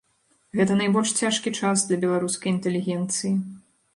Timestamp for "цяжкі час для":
1.25-1.99